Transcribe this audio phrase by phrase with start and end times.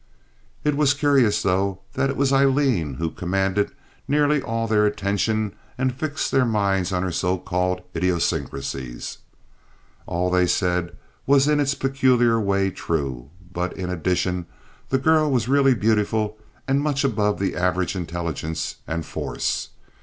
[0.63, 3.69] It was curious, though, that it was Aileen who commanded
[4.07, 9.19] nearly all their attention and fixed their minds on her so called idiosyncrasies.
[10.07, 14.47] All they said was in its peculiar way true; but in addition
[14.89, 16.35] the girl was really beautiful
[16.67, 19.69] and much above the average intelligence and force.